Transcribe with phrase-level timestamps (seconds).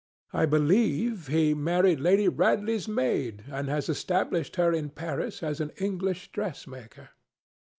[0.33, 5.69] "I believe he married Lady Radley's maid, and has established her in Paris as an
[5.77, 7.09] English dressmaker.